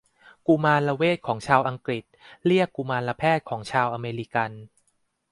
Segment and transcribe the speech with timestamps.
[0.47, 2.03] กุมารเวชของชาวอังกฤษ
[2.47, 4.51] เรียกกุมารแพทย์ของชาวอเมริกัน